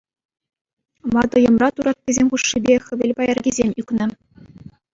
Ватӑ 1.13 1.37
йӑмра 1.43 1.69
тураттисем 1.73 2.27
хушшипе 2.31 2.75
хӗвел 2.85 3.11
пайӑркисем 3.17 3.69
ӳкнӗ. 3.79 4.05